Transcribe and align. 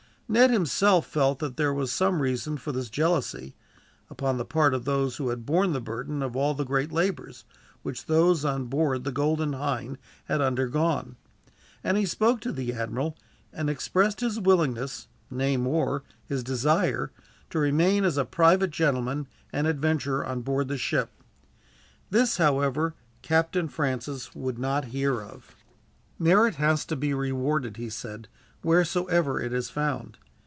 Ned 0.31 0.49
himself 0.49 1.07
felt 1.07 1.39
that 1.39 1.57
there 1.57 1.73
was 1.73 1.91
some 1.91 2.21
reason 2.21 2.55
for 2.55 2.71
this 2.71 2.89
jealousy, 2.89 3.53
upon 4.09 4.37
the 4.37 4.45
part 4.45 4.73
of 4.73 4.85
those 4.85 5.17
who 5.17 5.27
had 5.27 5.45
borne 5.45 5.73
the 5.73 5.81
burden 5.81 6.23
of 6.23 6.37
all 6.37 6.53
the 6.53 6.63
great 6.63 6.89
labors, 6.89 7.43
which 7.81 8.05
those 8.05 8.45
on 8.45 8.67
board 8.67 9.03
the 9.03 9.11
Golden 9.11 9.51
Hind 9.51 9.97
had 10.29 10.39
undergone; 10.39 11.17
and 11.83 11.97
he 11.97 12.05
spoke 12.05 12.39
to 12.39 12.53
the 12.53 12.71
admiral 12.71 13.17
and 13.51 13.69
expressed 13.69 14.21
his 14.21 14.39
willingness, 14.39 15.09
nay 15.29 15.57
more, 15.57 16.01
his 16.25 16.45
desire, 16.45 17.11
to 17.49 17.59
remain 17.59 18.05
as 18.05 18.15
a 18.15 18.23
private 18.23 18.71
gentleman 18.71 19.27
and 19.51 19.67
adventurer 19.67 20.25
on 20.25 20.43
board 20.43 20.69
the 20.69 20.77
ship. 20.77 21.09
This, 22.09 22.37
however, 22.37 22.95
Captain 23.21 23.67
Francis 23.67 24.33
would 24.33 24.57
not 24.57 24.85
hear 24.95 25.21
of. 25.21 25.57
"Merit 26.17 26.55
has 26.55 26.85
to 26.85 26.95
be 26.95 27.13
rewarded," 27.13 27.75
he 27.75 27.89
said, 27.89 28.29
"wheresoever 28.63 29.41
it 29.41 29.51
is 29.51 29.69
found. 29.71 30.19